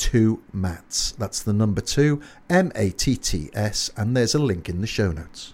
[0.00, 1.12] two mats.
[1.12, 4.86] That's the number two, M A T T S, and there's a link in the
[4.88, 5.52] show notes.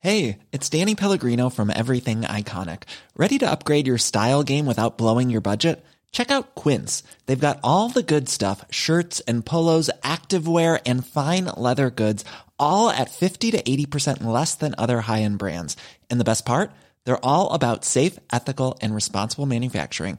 [0.00, 2.84] Hey, it's Danny Pellegrino from Everything Iconic.
[3.14, 5.84] Ready to upgrade your style game without blowing your budget?
[6.10, 7.02] Check out Quince.
[7.26, 12.24] They've got all the good stuff shirts and polos, activewear, and fine leather goods,
[12.58, 15.76] all at 50 to 80% less than other high end brands.
[16.08, 16.72] And the best part?
[17.04, 20.18] They're all about safe, ethical, and responsible manufacturing.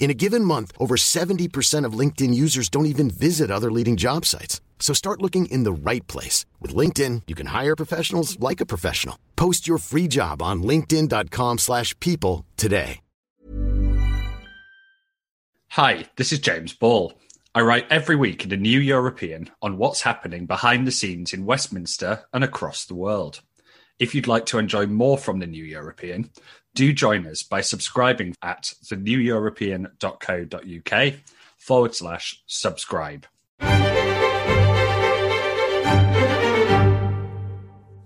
[0.00, 4.26] In a given month, over 70% of LinkedIn users don't even visit other leading job
[4.26, 4.60] sites.
[4.80, 6.44] So start looking in the right place.
[6.60, 9.16] With LinkedIn, you can hire professionals like a professional.
[9.36, 13.00] Post your free job on linkedin.com slash people today.
[15.70, 17.14] Hi, this is James Ball.
[17.54, 21.46] I write every week in the New European on what's happening behind the scenes in
[21.46, 23.40] Westminster and across the world.
[23.98, 26.30] If you'd like to enjoy more from the New European,
[26.74, 31.14] do join us by subscribing at theneweuropean.co.uk
[31.58, 33.26] forward slash subscribe.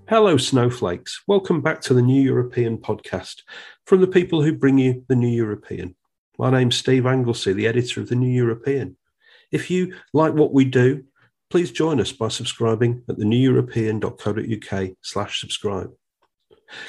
[0.08, 1.22] Hello, snowflakes.
[1.26, 3.42] Welcome back to the New European podcast
[3.86, 5.96] from the people who bring you the New European.
[6.38, 8.96] My name's Steve Anglesey, the editor of the New European.
[9.50, 11.02] If you like what we do,
[11.50, 15.90] please join us by subscribing at theneweuropean.co.uk slash subscribe.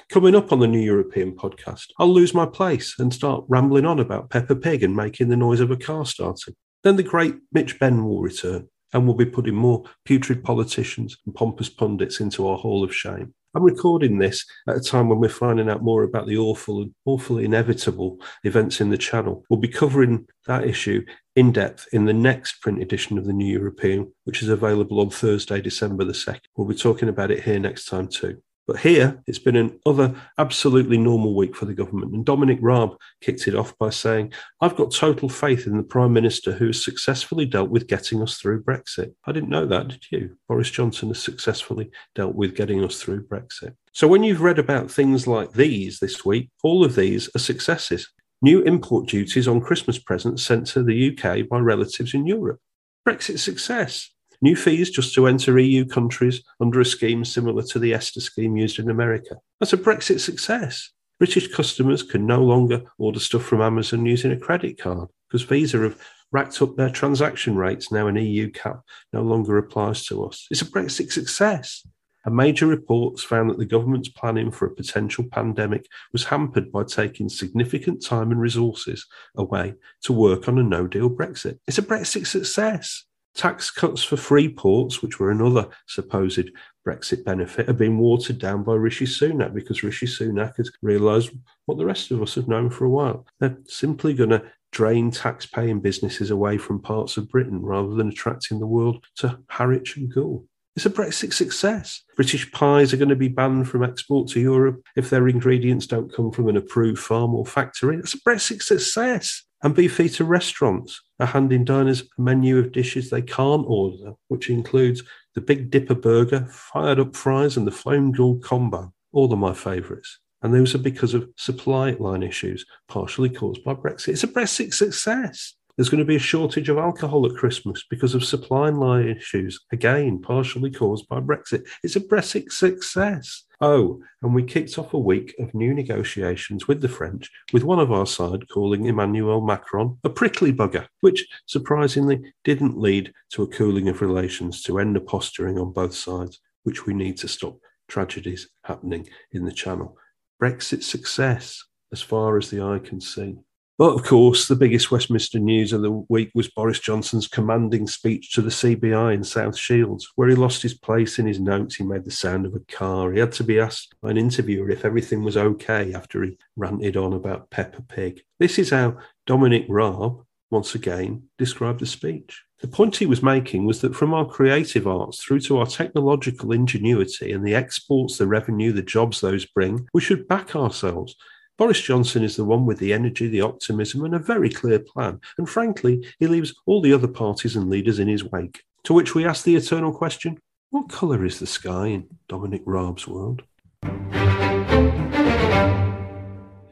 [0.10, 4.00] Coming up on the New European podcast, I'll lose my place and start rambling on
[4.00, 6.56] about Peppa Pig and making the noise of a car starting.
[6.84, 11.36] Then the great Mitch Benn will return and we'll be putting more putrid politicians and
[11.36, 13.34] pompous pundits into our hall of shame.
[13.56, 16.94] I'm recording this at a time when we're finding out more about the awful and
[17.06, 19.44] awfully inevitable events in the channel.
[19.50, 21.04] We'll be covering that issue
[21.36, 25.10] in depth in the next print edition of the New European, which is available on
[25.10, 26.42] Thursday, December the 2nd.
[26.56, 28.42] We'll be talking about it here next time too.
[28.68, 32.12] But here, it's been another absolutely normal week for the government.
[32.14, 36.12] And Dominic Raab kicked it off by saying, I've got total faith in the Prime
[36.12, 39.14] Minister who has successfully dealt with getting us through Brexit.
[39.26, 40.38] I didn't know that, did you?
[40.50, 43.74] Boris Johnson has successfully dealt with getting us through Brexit.
[43.94, 48.10] So when you've read about things like these this week, all of these are successes.
[48.42, 52.60] New import duties on Christmas presents sent to the UK by relatives in Europe.
[53.08, 54.12] Brexit success.
[54.42, 58.56] New fees just to enter EU countries under a scheme similar to the ESTA scheme
[58.56, 59.38] used in America.
[59.60, 60.92] That's a Brexit success.
[61.18, 65.80] British customers can no longer order stuff from Amazon using a credit card because Visa
[65.80, 66.00] have
[66.32, 67.92] racked up their transaction rates.
[67.92, 68.82] Now an EU cap
[69.12, 70.48] no longer applies to us.
[70.52, 71.86] It's a Brexit success.
[72.26, 76.84] And major reports found that the government's planning for a potential pandemic was hampered by
[76.84, 81.58] taking significant time and resources away to work on a no deal Brexit.
[81.68, 83.06] It's a Brexit success.
[83.38, 86.50] Tax cuts for free ports, which were another supposed
[86.86, 91.30] Brexit benefit, have been watered down by Rishi Sunak because Rishi Sunak has realised
[91.68, 93.28] what the rest of us have known for a while.
[93.40, 98.60] They're simply going to drain tax-paying businesses away from parts of Britain rather than attracting
[98.60, 100.46] the world to Harwich and Goole.
[100.76, 102.04] It's a Brexit success.
[102.16, 106.14] British pies are going to be banned from export to Europe if their ingredients don't
[106.14, 107.98] come from an approved farm or factory.
[107.98, 109.44] It's a Brexit success.
[109.64, 115.04] And Beefeater restaurants are handing diners a menu of dishes they can't order, which includes
[115.36, 118.94] the Big Dipper burger, fired up fries, and the flame grilled combo.
[119.14, 120.20] All of my favourites.
[120.42, 124.10] And those are because of supply line issues, partially caused by Brexit.
[124.10, 125.56] It's a Brexit success.
[125.78, 129.60] There's going to be a shortage of alcohol at Christmas because of supply line issues,
[129.72, 131.68] again, partially caused by Brexit.
[131.84, 133.44] It's a Brexit success.
[133.62, 137.80] Oh, and we kicked off a week of new negotiations with the French, with one
[137.80, 143.48] of our side calling Emmanuel Macron a prickly bugger, which surprisingly didn't lead to a
[143.48, 147.56] cooling of relations to end the posturing on both sides, which we need to stop
[147.88, 149.96] tragedies happening in the Channel.
[150.42, 153.38] Brexit success, as far as the eye can see.
[153.78, 158.34] But of course, the biggest Westminster news of the week was Boris Johnson's commanding speech
[158.34, 161.76] to the CBI in South Shields, where he lost his place in his notes.
[161.76, 163.12] He made the sound of a car.
[163.12, 166.98] He had to be asked by an interviewer if everything was okay after he ranted
[166.98, 168.24] on about Peppa Pig.
[168.40, 168.98] This is how
[169.28, 172.44] Dominic Raab, once again, described the speech.
[172.62, 176.52] The point he was making was that from our creative arts through to our technological
[176.52, 181.16] ingenuity and the exports, the revenue, the jobs those bring, we should back ourselves
[181.58, 185.20] Boris Johnson is the one with the energy, the optimism, and a very clear plan.
[185.40, 188.62] And frankly, he leaves all the other parties and leaders in his wake.
[188.84, 190.38] To which we ask the eternal question
[190.70, 193.42] what colour is the sky in Dominic Raab's world?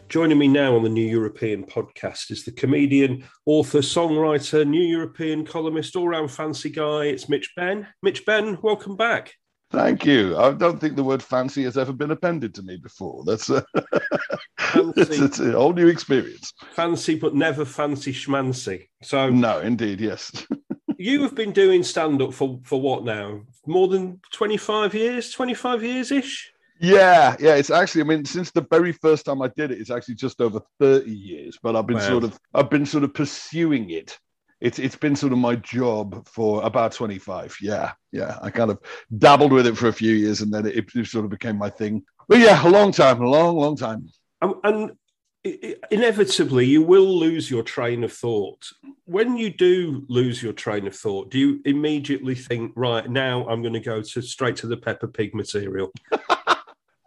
[0.08, 5.48] Joining me now on the New European podcast is the comedian, author, songwriter, New European
[5.48, 7.06] columnist, all round fancy guy.
[7.06, 7.88] It's Mitch Benn.
[8.04, 9.34] Mitch Benn, welcome back.
[9.76, 10.38] Thank you.
[10.38, 13.26] I don't think the word fancy has ever been appended to me before.
[13.26, 13.66] That's a,
[14.76, 16.54] it's, it's, a whole new experience.
[16.72, 18.88] Fancy, but never fancy schmancy.
[19.04, 20.48] So no, indeed, yes.
[20.98, 23.42] you have been doing stand up for for what now?
[23.68, 26.54] More than twenty five years, twenty five years ish.
[26.80, 27.56] Yeah, yeah.
[27.56, 30.40] It's actually, I mean, since the very first time I did it, it's actually just
[30.40, 31.60] over thirty years.
[31.62, 32.08] But I've been wow.
[32.08, 34.18] sort of, I've been sort of pursuing it
[34.62, 38.38] it's it's been sort of my job for about 25 yeah yeah.
[38.42, 38.80] I kind of
[39.18, 41.70] dabbled with it for a few years and then it, it sort of became my
[41.70, 42.04] thing.
[42.28, 44.08] But yeah a long time a long long time.
[44.42, 44.92] And, and
[45.92, 48.68] inevitably you will lose your train of thought.
[49.06, 53.62] When you do lose your train of thought do you immediately think right now i'm
[53.62, 55.92] going to go to straight to the peppa pig material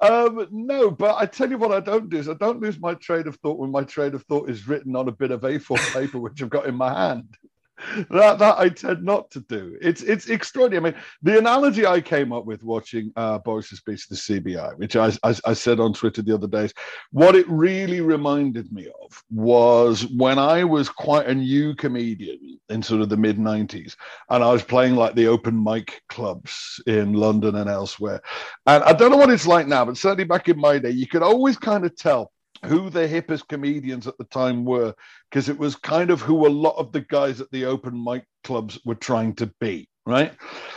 [0.00, 2.94] Um, no, but I tell you what I don't do is I don't lose my
[2.94, 5.92] train of thought when my train of thought is written on a bit of A4
[5.92, 7.36] paper which I've got in my hand
[8.10, 9.76] that that I tend not to do.
[9.80, 10.78] It's it's extraordinary.
[10.78, 14.76] I mean, the analogy I came up with watching uh, Boris's speech to the CBI,
[14.76, 16.72] which I, I, I said on Twitter the other days,
[17.10, 22.82] what it really reminded me of was when I was quite a new comedian in
[22.82, 23.96] sort of the mid '90s,
[24.30, 28.20] and I was playing like the open mic clubs in London and elsewhere.
[28.66, 31.06] And I don't know what it's like now, but certainly back in my day, you
[31.06, 32.32] could always kind of tell
[32.64, 34.94] who the hippest comedians at the time were
[35.30, 38.24] because it was kind of who a lot of the guys at the open mic
[38.44, 40.32] clubs were trying to be right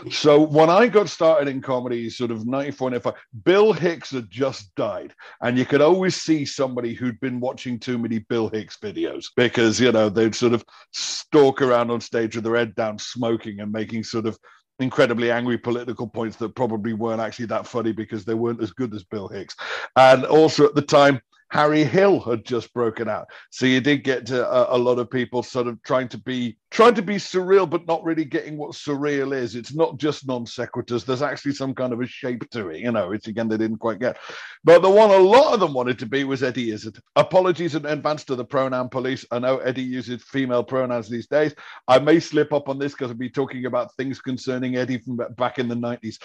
[0.09, 3.13] so when i got started in comedy sort of 94 95
[3.43, 7.97] bill hicks had just died and you could always see somebody who'd been watching too
[7.97, 12.43] many bill hicks videos because you know they'd sort of stalk around on stage with
[12.43, 14.37] their head down smoking and making sort of
[14.81, 18.93] incredibly angry political points that probably weren't actually that funny because they weren't as good
[18.93, 19.55] as Bill Hicks.
[19.95, 23.27] And also at the time, Harry Hill had just broken out.
[23.49, 26.57] So you did get to a, a, lot of people sort of trying to be
[26.71, 29.57] trying to be surreal, but not really getting what surreal is.
[29.57, 31.03] It's not just non sequiturs.
[31.03, 33.79] There's actually some kind of a shape to it, you know, which again they didn't
[33.79, 34.17] quite get.
[34.63, 36.97] But the one a lot of them wanted to be was Eddie Izzard.
[37.17, 39.25] Apologies in advance to the pronoun police.
[39.29, 41.53] I know Eddie uses female pronouns these days.
[41.85, 45.19] I may slip up on this because I'll be talking about things concerning Eddie from
[45.35, 46.17] back in the 90s.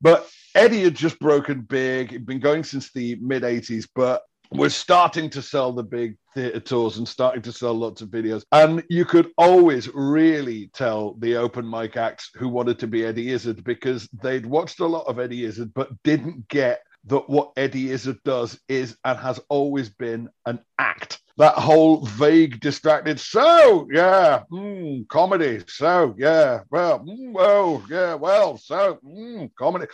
[0.00, 2.10] But Eddie had just broken big.
[2.10, 4.22] He'd been going since the mid 80s, but
[4.54, 8.44] we're starting to sell the big theatre tours and starting to sell lots of videos.
[8.52, 13.30] And you could always really tell the open mic acts who wanted to be Eddie
[13.30, 17.90] Izzard because they'd watched a lot of Eddie Izzard, but didn't get that what Eddie
[17.90, 21.20] Izzard does is and has always been an act.
[21.38, 28.58] That whole vague, distracted, so yeah, mm, comedy, so yeah, well, mm, oh yeah, well,
[28.58, 29.86] so mm, comedy.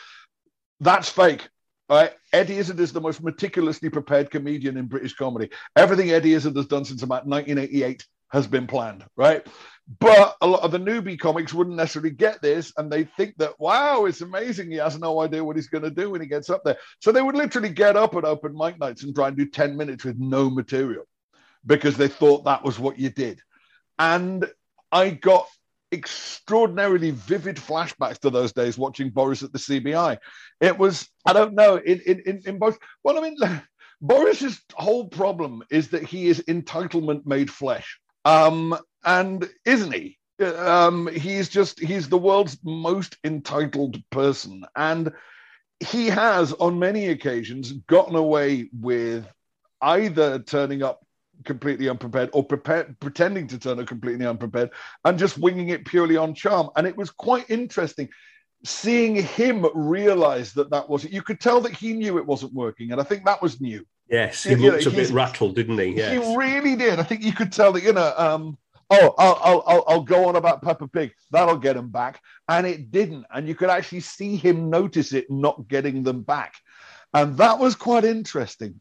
[0.80, 1.48] That's fake.
[1.88, 2.12] Right?
[2.32, 5.50] Eddie Izzard is the most meticulously prepared comedian in British comedy.
[5.74, 9.46] Everything Eddie Izzard has done since about 1988 has been planned, right?
[10.00, 13.58] But a lot of the newbie comics wouldn't necessarily get this, and they think that,
[13.58, 14.70] wow, it's amazing.
[14.70, 16.76] He has no idea what he's going to do when he gets up there.
[17.00, 19.76] So they would literally get up at open mic nights and try and do 10
[19.78, 21.04] minutes with no material
[21.64, 23.40] because they thought that was what you did.
[23.98, 24.46] And
[24.92, 25.48] I got
[25.92, 30.18] extraordinarily vivid flashbacks to those days watching Boris at the CBI.
[30.60, 33.36] It was, I don't know, in, in, in both, well, I mean,
[34.00, 37.98] Boris's whole problem is that he is entitlement made flesh.
[38.24, 40.18] Um, and isn't he?
[40.40, 44.64] Um, he's just, he's the world's most entitled person.
[44.76, 45.12] And
[45.80, 49.26] he has, on many occasions, gotten away with
[49.80, 51.04] either turning up
[51.44, 54.70] completely unprepared or prepared, pretending to turn up completely unprepared
[55.04, 56.70] and just winging it purely on charm.
[56.76, 58.08] And it was quite interesting
[58.64, 62.92] seeing him realize that that wasn't, you could tell that he knew it wasn't working.
[62.92, 63.86] And I think that was new.
[64.10, 65.90] Yes, he you looked know, a bit rattled, didn't he?
[65.90, 66.12] Yes.
[66.12, 66.98] He really did.
[66.98, 68.58] I think you could tell that, you know, um,
[68.90, 71.12] oh, I'll, I'll, I'll go on about Peppa Pig.
[71.30, 72.20] That'll get him back.
[72.48, 73.26] And it didn't.
[73.32, 76.54] And you could actually see him notice it not getting them back.
[77.14, 78.80] And that was quite interesting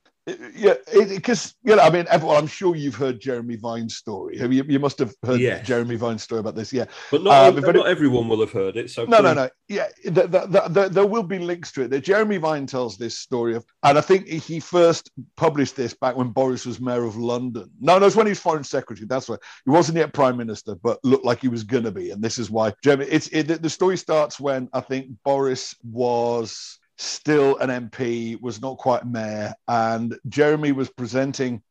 [0.55, 2.35] yeah, because you know, I mean, everyone.
[2.35, 4.37] I'm sure you've heard Jeremy Vine's story.
[4.37, 5.65] You, you must have heard yes.
[5.65, 6.85] Jeremy Vine's story about this, yeah.
[7.11, 8.89] But not, um, not everyone will have heard it.
[8.89, 9.49] So no, no, no.
[9.69, 11.91] Yeah, the, the, the, there will be links to it.
[11.91, 16.17] That Jeremy Vine tells this story of, and I think he first published this back
[16.17, 17.69] when Boris was mayor of London.
[17.79, 19.07] No, no, it's when he was foreign secretary.
[19.07, 19.39] That's right.
[19.63, 22.51] He wasn't yet prime minister, but looked like he was gonna be, and this is
[22.51, 23.05] why Jeremy.
[23.05, 28.77] It's it, the story starts when I think Boris was still an MP, was not
[28.77, 31.61] quite mayor, and Jeremy was presenting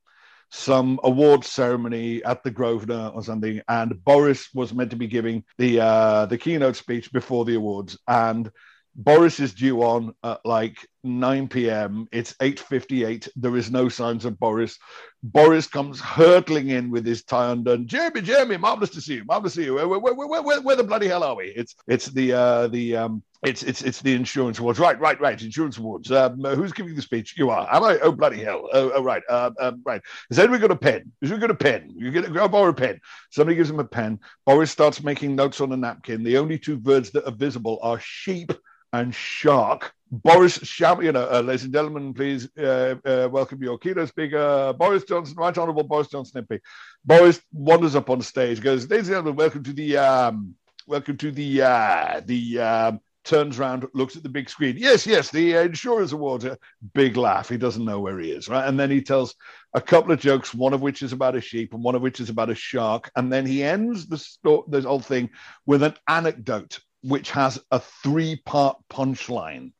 [0.51, 5.45] some award ceremony at the Grosvenor or something, and Boris was meant to be giving
[5.59, 8.51] the uh, the keynote speech before the awards, and
[8.95, 12.09] Boris is due on at like 9 p.m.
[12.13, 13.29] It's 8:58.
[13.37, 14.79] There is no signs of Boris.
[15.23, 17.87] Boris comes hurtling in with his tie undone.
[17.87, 19.25] Jeremy, Jeremy, marvelous to see you.
[19.25, 19.75] Marvelous to see you.
[19.75, 21.47] Where, where, where, where, where the bloody hell are we?
[21.57, 24.79] It's it's the uh, the um, it's it's it's the insurance awards.
[24.79, 25.41] Right, right, right.
[25.41, 26.11] Insurance awards.
[26.11, 27.35] Um, uh, who's giving the speech?
[27.37, 27.69] You are.
[27.71, 27.99] Am I?
[28.03, 28.69] Oh bloody hell!
[28.73, 29.23] Oh, oh right.
[29.29, 30.01] Um, um, right.
[30.31, 31.13] Has anyone got a pen?
[31.23, 31.93] Has anyone got a pen?
[31.97, 33.01] You get go borrow a pen.
[33.31, 34.21] Somebody gives him a pen.
[34.45, 36.23] Boris starts making notes on a napkin.
[36.23, 38.53] The only two words that are visible are sheep
[38.93, 39.93] and shark.
[40.11, 45.35] Boris know, uh, ladies and gentlemen, please uh, uh, welcome your keynote speaker, Boris Johnson,
[45.37, 46.61] Right Honourable Boris Johnson MP.
[47.05, 50.55] Boris wanders up on stage, goes, ladies and gentlemen, welcome to the um,
[50.87, 54.77] welcome to the uh, the um, turns around, looks at the big screen.
[54.79, 56.47] Yes, yes, the uh, Insurers Awards.
[56.95, 57.49] Big laugh.
[57.49, 58.67] He doesn't know where he is, right?
[58.67, 59.35] And then he tells
[59.75, 62.21] a couple of jokes, one of which is about a sheep and one of which
[62.21, 63.11] is about a shark.
[63.17, 65.31] And then he ends the, sto- the whole thing
[65.67, 69.73] with an anecdote which has a three part punchline.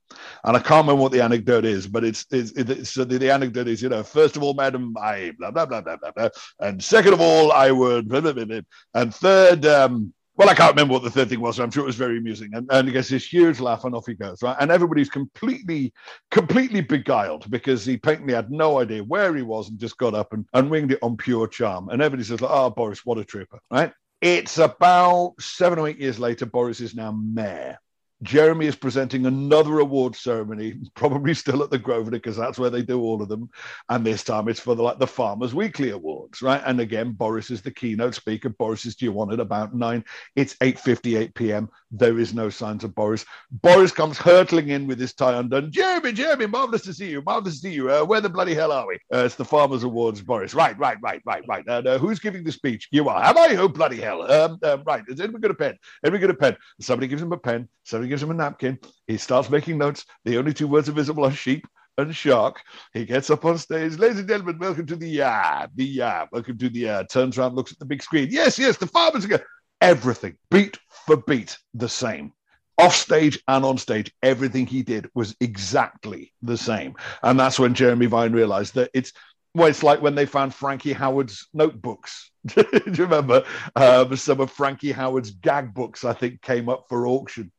[0.45, 3.33] And I can't remember what the anecdote is, but it's, it's, it's so the, the,
[3.33, 6.29] anecdote is, you know, first of all, madam, I blah, blah, blah, blah, blah, blah.
[6.61, 8.61] And second of all, I would, blah, blah, blah, blah.
[8.95, 11.57] and third, um, well, I can't remember what the third thing was.
[11.57, 12.51] So I'm sure it was very amusing.
[12.53, 14.57] And, and he gets this huge laugh, and off he goes, right?
[14.61, 15.93] And everybody's completely,
[16.31, 20.35] completely beguiled because he patently had no idea where he was and just got up
[20.35, 21.89] and, and winged it on pure charm.
[21.89, 23.93] And everybody says, oh, Boris, what a trooper, right?
[24.21, 26.45] It's about seven or eight years later.
[26.45, 27.79] Boris is now mayor.
[28.23, 32.83] Jeremy is presenting another award ceremony, probably still at the Grosvenor because that's where they
[32.83, 33.51] do all of them.
[33.89, 36.63] And this time it's for the like the Farmers Weekly Awards, right?
[36.65, 38.49] And again, Boris is the keynote speaker.
[38.49, 40.05] Boris is due on at about nine.
[40.35, 41.69] It's 8:58 p.m.
[41.91, 43.25] There is no signs of Boris.
[43.51, 45.71] Boris comes hurtling in with his tie undone.
[45.71, 47.23] Jeremy, Jeremy, marvelous to see you.
[47.23, 47.91] Marvelous to see you.
[47.91, 48.99] Uh, where the bloody hell are we?
[49.15, 50.55] Uh, it's the Farmers Awards, Boris.
[50.55, 51.65] Right, right, right, right, right.
[51.67, 52.89] And uh, who's giving the speech?
[52.91, 53.23] You are.
[53.23, 53.57] Am I?
[53.57, 54.31] Oh, bloody hell.
[54.31, 55.03] Um, um, right.
[55.09, 55.77] Has anyone got a pen?
[56.05, 56.57] Anyone got a pen?
[56.81, 57.69] Somebody gives him a pen.
[57.85, 58.79] Somebody gives him a napkin.
[59.07, 60.05] He starts making notes.
[60.25, 61.67] The only two words visible are sheep
[61.99, 62.61] and shark.
[62.93, 63.99] He gets up on stage.
[63.99, 67.55] Ladies and gentlemen, welcome to the uh, the uh, welcome to the uh, turns around,
[67.55, 68.29] looks at the big screen.
[68.31, 69.41] Yes, yes, the farmers again.
[69.81, 72.33] Everything beat for beat the same.
[72.79, 76.95] Off stage and on stage, everything he did was exactly the same.
[77.23, 79.13] And that's when Jeremy Vine realized that it's
[79.55, 82.31] well, it's like when they found Frankie Howerd's notebooks.
[82.47, 83.43] Do you remember?
[83.75, 87.51] Um, some of Frankie Howerd's gag books, I think, came up for auction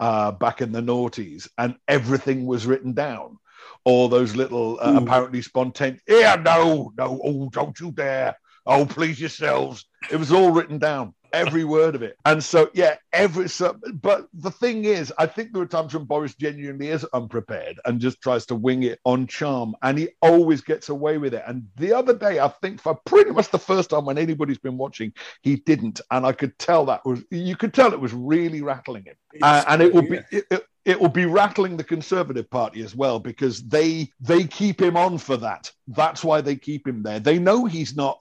[0.00, 3.38] uh, back in the noughties, and everything was written down.
[3.84, 8.36] All those little uh, apparently spontaneous, yeah, no, no, oh, don't you dare.
[8.66, 9.86] Oh, please yourselves.
[10.10, 12.16] It was all written down every word of it.
[12.24, 16.04] And so, yeah, every so, but the thing is, I think there are times when
[16.04, 20.60] Boris genuinely is unprepared and just tries to wing it on charm, and he always
[20.60, 21.42] gets away with it.
[21.46, 24.78] And the other day, I think for pretty much the first time when anybody's been
[24.78, 28.62] watching, he didn't, and I could tell that was you could tell it was really
[28.62, 30.20] rattling him, uh, and it will be.
[30.30, 34.80] It, it, it will be rattling the conservative party as well because they they keep
[34.80, 38.18] him on for that that's why they keep him there they know he's not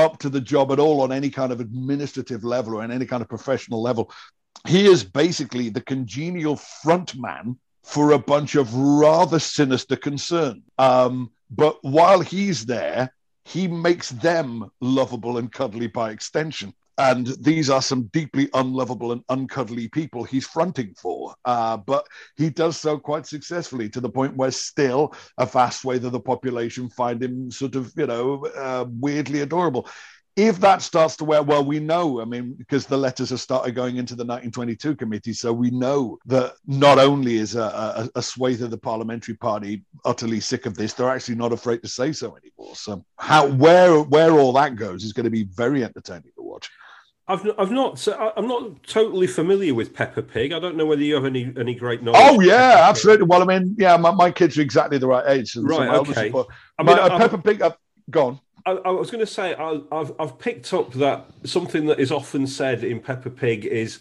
[0.00, 3.06] up to the job at all on any kind of administrative level or on any
[3.06, 4.10] kind of professional level.
[4.66, 10.62] He is basically the congenial front man for a bunch of rather sinister concern.
[10.78, 13.12] Um, but while he's there,
[13.44, 19.22] he makes them lovable and cuddly by extension and these are some deeply unlovable and
[19.28, 21.34] uncuddly people he's fronting for.
[21.44, 22.06] Uh, but
[22.36, 26.20] he does so quite successfully to the point where still a vast swathe of the
[26.20, 29.88] population find him sort of, you know, uh, weirdly adorable.
[30.36, 32.20] if that starts to wear well, we know.
[32.20, 36.18] I mean, because the letters have started going into the 1922 committee, so we know
[36.26, 37.62] that not only is a,
[38.14, 41.82] a, a swathe of the parliamentary party utterly sick of this, they're actually not afraid
[41.82, 42.74] to say so anymore.
[42.74, 46.70] So how where where all that goes is going to be very entertaining watch.
[47.28, 50.52] I've, I've not I'm not totally familiar with Peppa Pig.
[50.52, 52.20] I don't know whether you have any any great knowledge.
[52.24, 53.26] Oh yeah, absolutely.
[53.26, 55.52] Well, I mean, yeah, my, my kids are exactly the right age.
[55.52, 55.88] So right.
[55.90, 56.32] Okay.
[56.78, 57.62] I mean, uh, Peppa Pig.
[57.62, 57.70] Uh,
[58.10, 58.40] gone.
[58.66, 62.12] I, I, was going to say I, have I've picked up that something that is
[62.12, 64.00] often said in Peppa Pig is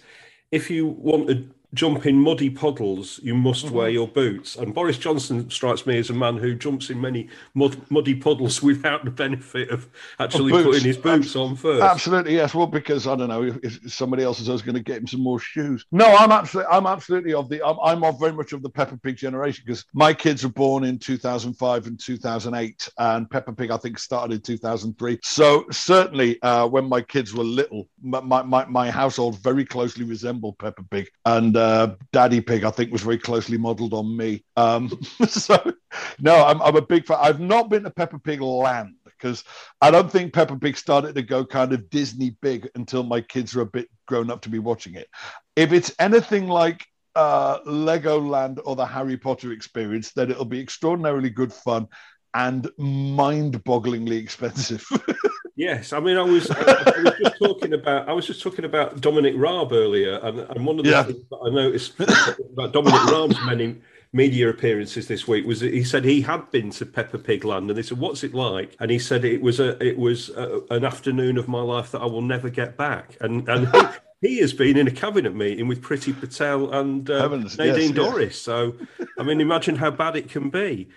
[0.51, 3.75] if you want to jump in muddy puddles, you must mm-hmm.
[3.75, 4.55] wear your boots.
[4.55, 8.61] And Boris Johnson strikes me as a man who jumps in many mud, muddy puddles
[8.69, 9.87] without the benefit of
[10.19, 11.83] actually putting his boots on first.
[11.83, 12.55] Absolutely, yes.
[12.55, 15.21] Well, because I don't know if, if somebody else is going to get him some
[15.21, 15.85] more shoes.
[15.91, 18.97] No, I'm absolutely, I'm absolutely of the, I'm, I'm of very much of the Peppa
[18.97, 23.77] Pig generation because my kids were born in 2005 and 2008, and Peppa Pig I
[23.77, 25.19] think started in 2003.
[25.23, 30.57] So certainly, uh, when my kids were little, my, my my household very closely resembled
[30.57, 34.43] Peppa Pig, and uh, Daddy Pig, I think, was very closely modelled on me.
[34.55, 34.89] Um,
[35.27, 35.73] so,
[36.19, 37.17] no, I'm, I'm, a big fan.
[37.21, 39.43] I've not been to Peppa Pig Land because
[39.81, 43.55] I don't think Peppa Pig started to go kind of Disney big until my kids
[43.55, 45.09] are a bit grown up to be watching it.
[45.55, 46.85] If it's anything like
[47.15, 51.87] uh, Legoland or the Harry Potter experience, then it'll be extraordinarily good fun
[52.33, 54.85] and mind-bogglingly expensive.
[55.59, 59.01] Yes, I mean, I was, I was just talking about I was just talking about
[59.01, 61.03] Dominic Raab earlier, and, and one of the yeah.
[61.03, 63.75] things that I noticed about Dominic Raab's many
[64.13, 67.69] media appearances this week was that he said he had been to Peppa Pig Land,
[67.69, 70.61] and they said, "What's it like?" And he said it was a it was a,
[70.69, 73.67] an afternoon of my life that I will never get back, and and.
[73.67, 73.81] He,
[74.21, 78.19] he has been in a cabinet meeting with Priti Patel and uh, Nadine yes, Dorries.
[78.21, 78.35] Yes.
[78.35, 78.75] So,
[79.17, 80.89] I mean, imagine how bad it can be.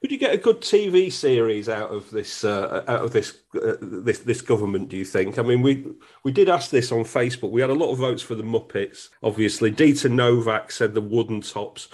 [0.00, 3.74] Could you get a good TV series out of this uh, out of this uh,
[3.80, 4.88] this this government?
[4.90, 5.38] Do you think?
[5.38, 5.86] I mean, we
[6.22, 7.50] we did ask this on Facebook.
[7.50, 9.08] We had a lot of votes for the Muppets.
[9.24, 11.88] Obviously, Dieter Novak said the Wooden Tops.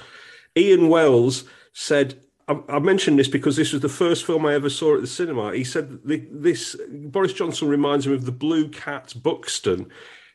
[0.57, 2.21] Ian Wells said.
[2.47, 5.07] I, I mentioned this because this was the first film I ever saw at the
[5.07, 5.55] cinema.
[5.55, 9.89] He said this Boris Johnson reminds him of the Blue Cat Buxton,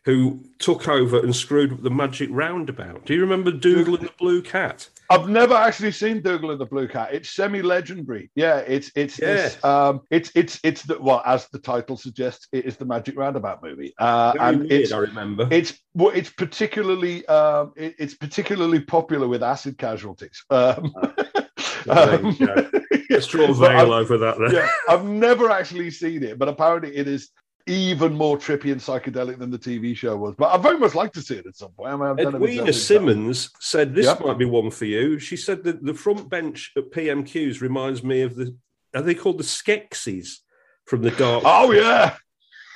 [0.05, 3.05] who took over and screwed up the Magic Roundabout.
[3.05, 4.89] Do you remember Dougal and the Blue Cat?
[5.11, 7.13] I've never actually seen Dougal and the Blue Cat.
[7.13, 8.29] It's semi-legendary.
[8.35, 9.25] Yeah, it's it's yeah.
[9.25, 9.63] this.
[9.63, 13.63] Um, it's it's it's the well, as the title suggests, it is the Magic Roundabout
[13.63, 13.93] movie.
[13.97, 15.47] Uh, and weird, it's I remember.
[15.49, 20.43] It's well, it's particularly um, it, it's particularly popular with acid casualties.
[20.51, 20.93] Um,
[21.89, 22.37] um,
[23.09, 24.37] Let's draw a veil over that.
[24.37, 24.51] Then.
[24.51, 27.29] Yeah, I've never actually seen it, but apparently it is
[27.67, 30.35] even more trippy and psychedelic than the TV show was.
[30.35, 31.89] But I very much like to see it at some point.
[31.91, 34.21] I mean, Edwina Simmons said this yep.
[34.21, 35.19] might be one for you.
[35.19, 38.55] She said that the front bench at PMQs reminds me of the
[38.95, 40.37] are they called the Skeksis
[40.85, 41.43] from the dark?
[41.45, 42.15] Oh yeah,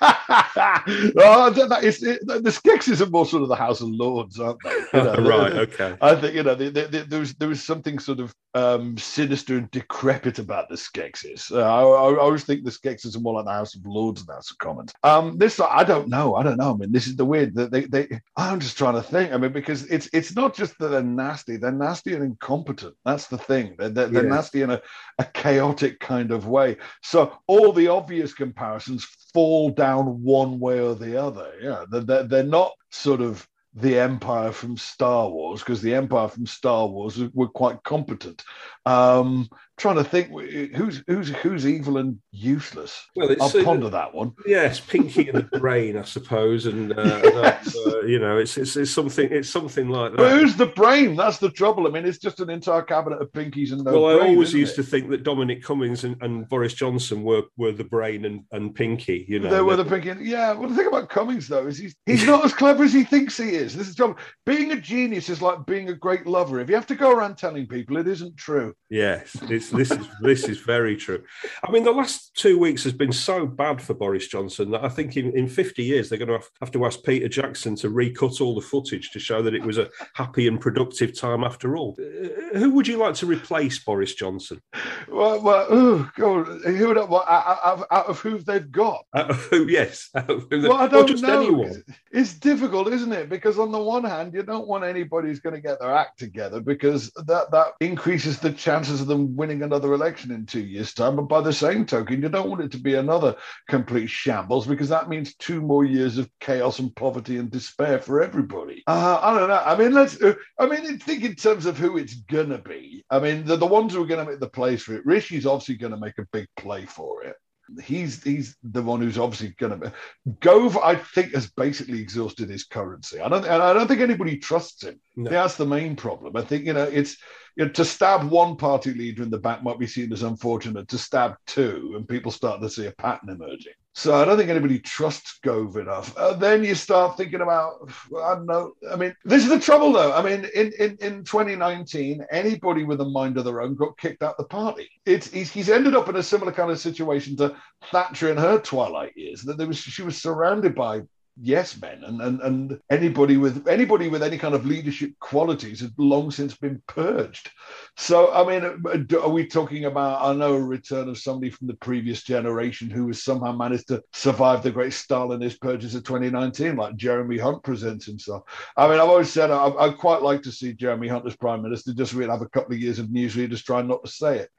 [1.17, 4.59] oh, that is, it, the Skeksis are more sort of the House of Lords, aren't
[4.63, 4.97] they?
[4.97, 5.53] You know, right.
[5.53, 5.95] Okay.
[6.01, 10.39] I think you know there was there was something sort of um, sinister and decrepit
[10.39, 11.51] about the Skeksis.
[11.51, 14.29] Uh, I, I, always think the Skeksis are more like the House of Lords and
[14.29, 14.93] House of Commons.
[15.03, 16.35] Um, this I don't know.
[16.35, 16.73] I don't know.
[16.73, 18.19] I mean, this is the weird that they, they.
[18.37, 19.31] I'm just trying to think.
[19.31, 21.57] I mean, because it's it's not just that they're nasty.
[21.57, 22.95] They're nasty and incompetent.
[23.05, 23.75] That's the thing.
[23.77, 24.81] They're, they're, they're nasty in a,
[25.19, 26.77] a chaotic kind of way.
[27.01, 31.51] So all the obvious comparisons fall down one way or the other.
[31.61, 36.45] Yeah, they're, they're not sort of the Empire from Star Wars because the Empire from
[36.45, 38.43] Star Wars were quite competent.
[38.85, 40.29] Um, trying to think
[40.75, 43.05] who's who's who's evil and useless.
[43.15, 44.33] Well, I'll uh, ponder that one.
[44.45, 47.75] Yes, Pinky and the Brain, I suppose, and uh, yes.
[47.75, 50.17] uh, you know, it's, it's, it's something it's something like that.
[50.17, 51.15] But who's the brain?
[51.15, 51.87] That's the trouble.
[51.87, 53.99] I mean, it's just an entire cabinet of pinkies and no.
[53.99, 54.83] Well, brain, I always used it?
[54.83, 58.75] to think that Dominic Cummings and, and, Boris Johnson were were the brain and, and
[58.75, 59.25] Pinky.
[59.27, 60.23] You know, they were the Pinky.
[60.23, 60.53] Yeah.
[60.53, 63.37] Well, the thing about Cummings though is he's he's not as clever as he thinks
[63.37, 63.75] he is.
[63.75, 64.17] This is trouble.
[64.45, 66.59] Being a genius is like being a great lover.
[66.59, 68.73] If you have to go around telling people it isn't true.
[68.89, 69.35] Yes,
[69.71, 71.23] it's, this is this is very true.
[71.63, 74.89] I mean, the last two weeks has been so bad for Boris Johnson that I
[74.89, 77.89] think in, in 50 years they're going to have, have to ask Peter Jackson to
[77.89, 81.75] recut all the footage to show that it was a happy and productive time after
[81.77, 81.95] all.
[81.99, 84.61] Uh, who would you like to replace Boris Johnson?
[85.07, 89.05] Well, well oh, God, who would, well, out, out, of who they've got?
[89.15, 90.09] Out of who, yes.
[90.15, 91.41] Of who well, I don't know.
[91.41, 91.83] Anyone.
[92.11, 93.29] It's difficult, isn't it?
[93.29, 96.19] Because on the one hand, you don't want anybody who's going to get their act
[96.19, 100.93] together because that, that increases the chances of them winning another election in two years'
[100.93, 101.15] time.
[101.15, 103.35] But by the same token, you don't want it to be another
[103.69, 108.23] complete shambles because that means two more years of chaos and poverty and despair for
[108.23, 108.83] everybody.
[108.87, 109.61] Uh, I don't know.
[109.63, 110.19] I mean, let's.
[110.21, 113.03] Uh, I mean, think in terms of who it's gonna be.
[113.09, 115.05] I mean, the, the ones who are going to make the plays for it.
[115.05, 117.35] Rishi's obviously going to make a big play for it.
[117.81, 119.93] He's he's the one who's obviously going to.
[120.41, 123.19] Gove, I think, has basically exhausted his currency.
[123.19, 124.99] I don't, and I don't think anybody trusts him.
[125.15, 125.29] No.
[125.29, 126.35] That's the main problem.
[126.35, 127.17] I think you know it's
[127.55, 130.87] you know, to stab one party leader in the back might be seen as unfortunate.
[130.89, 133.73] To stab two, and people start to see a pattern emerging.
[133.95, 136.17] So I don't think anybody trusts Gove enough.
[136.17, 137.87] Uh, then you start thinking about,
[138.23, 138.73] I don't know.
[138.91, 140.11] I mean, this is the trouble, though.
[140.13, 144.23] I mean, in, in, in 2019, anybody with a mind of their own got kicked
[144.23, 144.89] out the party.
[145.05, 147.55] It's he's, he's ended up in a similar kind of situation to
[147.91, 149.43] Thatcher in her twilight years.
[149.43, 151.01] That there was she was surrounded by
[151.41, 155.91] yes men and, and and anybody with anybody with any kind of leadership qualities had
[155.97, 157.49] long since been purged.
[157.97, 158.83] So i mean
[159.19, 163.07] are we talking about i know a return of somebody from the previous generation who
[163.07, 168.05] has somehow managed to survive the great stalinist purges of 2019 like jeremy hunt presents
[168.05, 168.43] himself?
[168.77, 171.63] I mean i've always said I, i'd quite like to see jeremy hunt as prime
[171.63, 174.49] minister just really have a couple of years of newsreaders trying not to say it.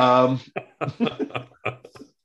[0.00, 0.40] Um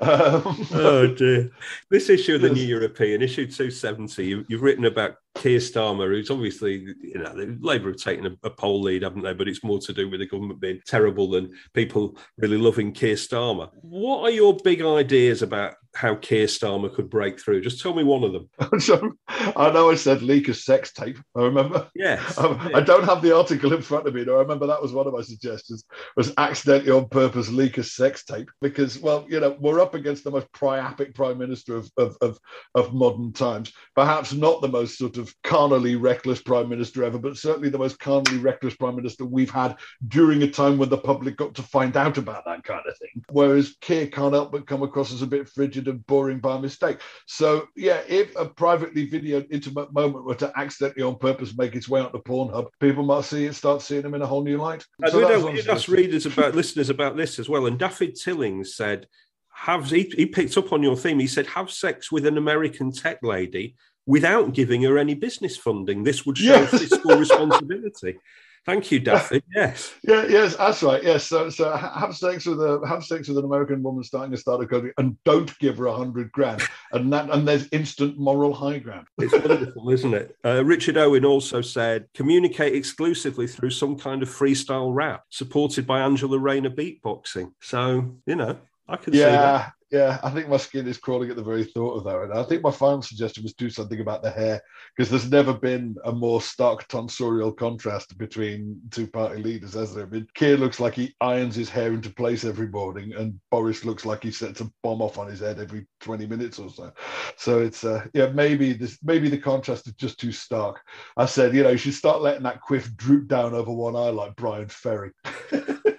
[0.00, 1.50] um, oh dear!
[1.90, 6.08] This issue of the New European, issue two seventy, you, have written about Keir Starmer,
[6.08, 9.32] who's obviously, you know, Labour have taken a, a, poll lead, haven't they?
[9.32, 13.14] But it's more to do with the government being terrible than people really loving Keir
[13.14, 13.70] Starmer.
[13.82, 17.60] What are your big ideas about how Keir Starmer could break through?
[17.62, 18.80] Just tell me one of them.
[18.80, 21.18] so, I know I said leak a sex tape.
[21.36, 21.88] I remember.
[21.94, 22.38] Yes.
[22.40, 22.78] Um, yeah.
[22.78, 24.24] I don't have the article in front of me.
[24.24, 25.84] No, I remember that was one of my suggestions.
[26.16, 30.24] Was accidentally on purpose leak a sex tape because, well, you know, we're up against
[30.24, 32.38] the most priapic prime minister of of, of,
[32.74, 33.72] of modern times.
[33.94, 37.98] Perhaps not the most sort of carnally reckless prime minister ever, but certainly the most
[37.98, 39.76] carnally reckless prime minister we've had
[40.08, 43.22] during a time when the public got to find out about that kind of thing.
[43.30, 47.00] Whereas Keir can't help but come across as a bit frigid and boring by mistake.
[47.26, 51.88] So yeah, if a privately videoed intimate moment were to accidentally on purpose make its
[51.88, 54.58] way out onto Pornhub, people might see it, start seeing them in a whole new
[54.58, 54.84] light.
[55.00, 57.66] And so we we ask readers about listeners about this as well.
[57.66, 59.06] And David Tillings said,
[59.52, 61.18] have he, he picked up on your theme.
[61.18, 66.02] He said, have sex with an American tech lady without giving her any business funding.
[66.02, 66.70] This would show yes.
[66.70, 68.18] fiscal responsibility.
[68.66, 69.42] Thank you, Daffy.
[69.54, 69.94] Yes.
[70.02, 71.02] Yeah, yes, that's right.
[71.02, 71.24] Yes.
[71.24, 74.68] So, so have sex with a have sex with an American woman starting a startup
[74.68, 78.78] company, and don't give her a hundred grand, and that and there's instant moral high
[78.78, 79.06] ground.
[79.18, 80.36] It's wonderful, isn't it?
[80.44, 86.00] Uh, Richard Owen also said, communicate exclusively through some kind of freestyle rap, supported by
[86.00, 87.52] Angela Rayner beatboxing.
[87.60, 88.58] So you know,
[88.90, 91.64] I can yeah, see that yeah, I think my skin is crawling at the very
[91.64, 92.22] thought of that.
[92.22, 94.62] And I think my final suggestion was do something about the hair
[94.96, 100.06] because there's never been a more stark tonsorial contrast between two party leaders, has there
[100.06, 100.28] been?
[100.34, 104.22] Keir looks like he irons his hair into place every morning, and Boris looks like
[104.22, 106.92] he sets a bomb off on his head every 20 minutes or so.
[107.36, 110.80] So it's uh, yeah, maybe this maybe the contrast is just too stark.
[111.16, 114.10] I said, you know, you should start letting that quiff droop down over one eye
[114.10, 115.10] like Bryan Ferry.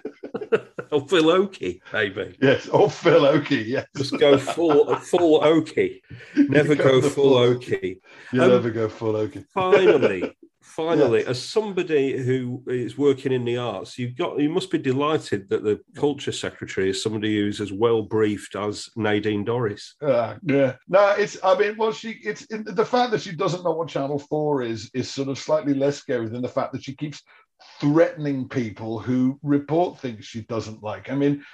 [0.92, 2.36] or Phil Oakey, maybe.
[2.40, 3.62] Yes, or Phil Oakey.
[3.62, 6.02] Yes, just go full full Oakey.
[6.36, 8.00] Never go, go full, Oakey.
[8.32, 9.44] You um, never go full Oakey.
[9.52, 11.28] Finally, finally, yes.
[11.28, 15.64] as somebody who is working in the arts, you've got you must be delighted that
[15.64, 19.94] the culture secretary is somebody who's as well briefed as Nadine Dorries.
[20.02, 23.72] Uh, yeah, no, it's I mean, well, she it's the fact that she doesn't know
[23.72, 26.94] what Channel Four is is sort of slightly less scary than the fact that she
[26.94, 27.22] keeps
[27.80, 31.10] threatening people who report things she doesn't like.
[31.10, 31.44] I mean,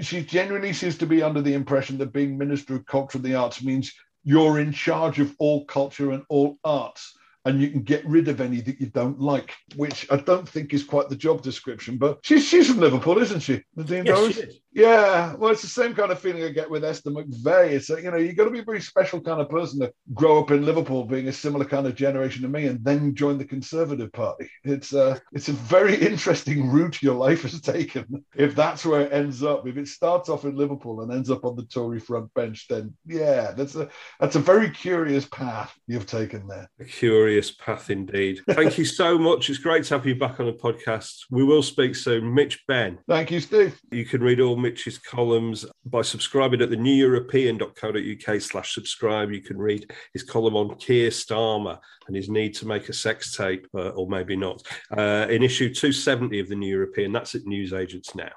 [0.00, 3.34] she genuinely seems to be under the impression that being Minister of Culture and the
[3.34, 3.92] Arts means
[4.24, 8.40] you're in charge of all culture and all arts and you can get rid of
[8.40, 11.98] any that you don't like, which I don't think is quite the job description.
[11.98, 15.94] But she's she's from Liverpool, isn't she, Nadine yes, She yeah, well, it's the same
[15.94, 17.70] kind of feeling I get with Esther McVey.
[17.70, 19.92] It's a, you know, you've got to be a very special kind of person to
[20.12, 23.38] grow up in Liverpool, being a similar kind of generation to me, and then join
[23.38, 24.50] the Conservative Party.
[24.64, 28.24] It's a, it's a very interesting route your life has taken.
[28.34, 31.44] If that's where it ends up, if it starts off in Liverpool and ends up
[31.44, 36.06] on the Tory front bench, then yeah, that's a that's a very curious path you've
[36.06, 36.68] taken there.
[36.80, 38.40] A curious path indeed.
[38.50, 39.48] Thank you so much.
[39.48, 41.26] It's great to have you back on the podcast.
[41.30, 42.34] We will speak soon.
[42.34, 42.98] Mitch Benn.
[43.08, 43.78] Thank you, Steve.
[43.92, 49.30] You can read all Mitch's columns by subscribing at the neweuropean.co.uk slash subscribe.
[49.30, 53.36] You can read his column on Keir Starmer and his need to make a sex
[53.36, 54.62] tape, uh, or maybe not,
[54.96, 57.12] uh, in issue 270 of the New European.
[57.12, 58.30] That's at Newsagents now.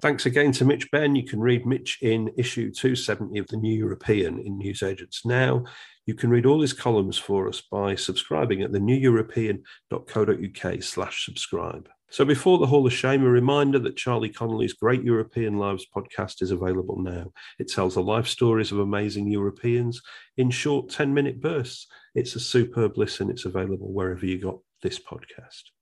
[0.00, 1.16] Thanks again to Mitch Benn.
[1.16, 5.64] You can read Mitch in issue 270 of the New European in Newsagents now.
[6.06, 11.88] You can read all his columns for us by subscribing at the neweuropean.co.uk slash subscribe.
[12.14, 16.42] So before the Hall of Shame, a reminder that Charlie Connelly's Great European Lives podcast
[16.42, 17.32] is available now.
[17.58, 20.00] It tells the life stories of amazing Europeans
[20.36, 21.88] in short 10 minute bursts.
[22.14, 23.30] It's a superb listen.
[23.30, 25.72] It's available wherever you got this podcast.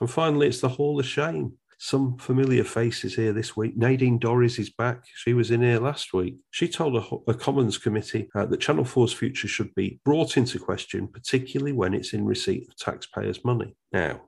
[0.00, 1.54] And finally, it's the Hall of Shame.
[1.78, 3.76] Some familiar faces here this week.
[3.76, 5.04] Nadine Dorries is back.
[5.14, 6.36] She was in here last week.
[6.50, 10.58] She told a, a Commons committee uh, that Channel 4's future should be brought into
[10.58, 13.76] question, particularly when it's in receipt of taxpayers' money.
[13.92, 14.22] Now,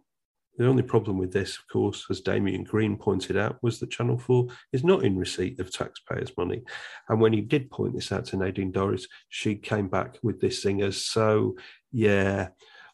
[0.59, 4.19] the only problem with this, of course, as Damian Green pointed out, was that Channel
[4.19, 6.63] 4 is not in receipt of taxpayers' money.
[7.09, 10.63] And when he did point this out to Nadine Dorries, she came back with this
[10.63, 11.57] thing as so,
[11.93, 12.49] yeah,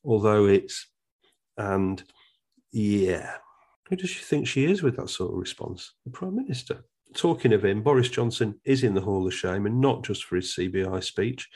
[0.05, 0.89] although it's,
[1.57, 2.03] and
[2.73, 3.37] yeah.
[3.89, 5.93] Who does she think she is with that sort of response?
[6.05, 6.85] The Prime Minister.
[7.15, 10.37] Talking of him, Boris Johnson is in the Hall of Shame, and not just for
[10.37, 11.49] his CBI speech.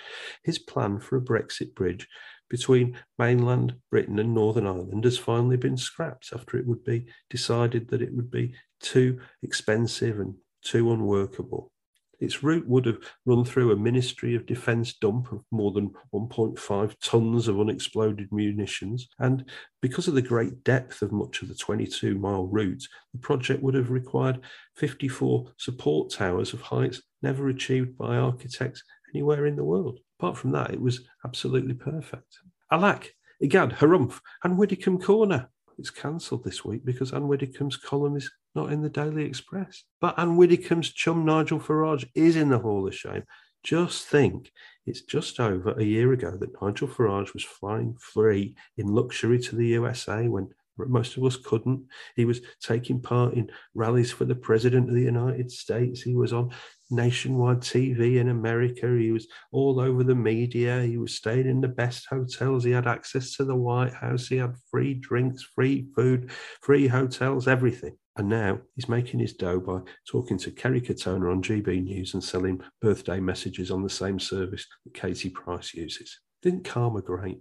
[0.45, 2.07] His plan for a Brexit bridge
[2.49, 7.89] between mainland Britain and Northern Ireland has finally been scrapped after it would be decided
[7.89, 11.73] that it would be too expensive and too unworkable.
[12.19, 16.57] Its route would have run through a Ministry of Defence dump of more than 1.5
[16.99, 19.45] tonnes of unexploded munitions, and
[19.83, 23.75] because of the great depth of much of the 22 mile route, the project would
[23.75, 24.41] have required
[24.77, 28.83] 54 support towers of heights never achieved by architects
[29.15, 30.01] anywhere in the world.
[30.19, 32.39] Apart from that, it was absolutely perfect.
[32.71, 35.49] Alack, egad, Harumph, and Widdecombe Corner.
[35.79, 39.85] It's cancelled this week because Anne Widdecombe's column is not in the Daily Express.
[40.01, 43.25] But Anne Widdecombe's chum Nigel Farage is in the Hall of Shame.
[43.63, 44.53] Just think,
[44.87, 49.57] it's just over a year ago that Nigel Farage was flying free in luxury to
[49.57, 51.85] the USA when most of us couldn't.
[52.15, 56.03] He was taking part in rallies for the President of the United States.
[56.03, 56.53] He was on
[56.91, 58.87] nationwide TV in America.
[58.97, 60.83] He was all over the media.
[60.83, 62.65] He was staying in the best hotels.
[62.65, 64.29] He had access to the White House.
[64.29, 66.31] He had free drinks, free food,
[66.63, 67.97] free hotels, everything.
[68.17, 72.25] And now he's making his dough by talking to Kerry Katona on GB News and
[72.25, 76.19] selling birthday messages on the same service that Katie Price uses.
[76.43, 77.41] Didn't karma great?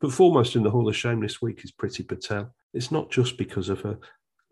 [0.00, 2.54] But foremost in the Hall of Shame this week is Priti Patel.
[2.72, 3.98] It's not just because of her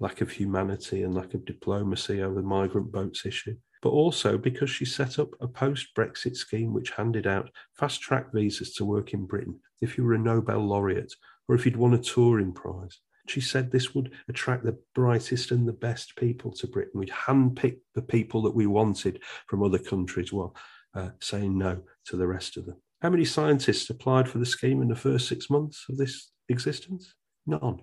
[0.01, 4.71] lack of humanity and lack of diplomacy over the migrant boats issue, but also because
[4.71, 9.13] she set up a post Brexit scheme which handed out fast track visas to work
[9.13, 11.13] in Britain if you were a Nobel laureate
[11.49, 13.01] or if you'd won a Turing Prize.
[13.29, 16.93] She said this would attract the brightest and the best people to Britain.
[16.95, 20.57] We'd handpick the people that we wanted from other countries while
[20.95, 22.77] uh, saying no to the rest of them.
[23.01, 27.15] How many scientists applied for the scheme in the first six months of this existence?
[27.47, 27.81] None.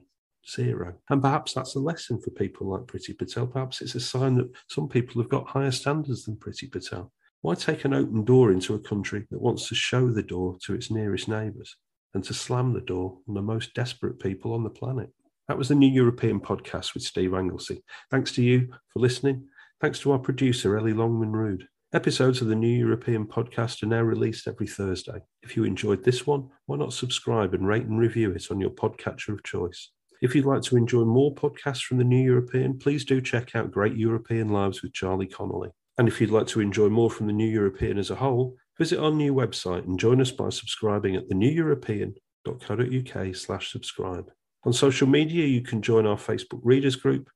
[0.48, 0.96] Zero.
[1.10, 3.48] And perhaps that's a lesson for people like Priti Patel.
[3.48, 7.12] Perhaps it's a sign that some people have got higher standards than Priti Patel.
[7.42, 10.74] Why take an open door into a country that wants to show the door to
[10.74, 11.76] its nearest neighbours
[12.14, 15.10] and to slam the door on the most desperate people on the planet?
[15.48, 17.82] That was the New European podcast with Steve Anglesey.
[18.12, 19.48] Thanks to you for listening.
[19.82, 21.68] Thanks to our producer, Ellie Longman Rood.
[21.94, 25.20] Episodes of the New European podcast are now released every Thursday.
[25.42, 28.70] If you enjoyed this one, why not subscribe and rate and review it on your
[28.70, 29.90] podcatcher of choice?
[30.22, 33.72] If you'd like to enjoy more podcasts from the New European, please do check out
[33.72, 35.70] Great European Lives with Charlie Connelly.
[35.98, 39.00] And if you'd like to enjoy more from the New European as a whole, visit
[39.00, 44.30] our new website and join us by subscribing at theneweuropean.co.uk slash subscribe.
[44.64, 47.30] On social media, you can join our Facebook readers group.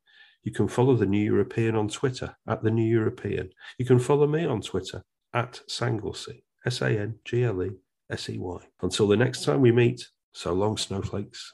[0.43, 3.50] You can follow the New European on Twitter at the New European.
[3.78, 7.69] You can follow me on Twitter at Sanglesey, S A N G L E
[8.10, 8.60] S E Y.
[8.82, 11.54] Until the next time we meet, so long, snowflakes.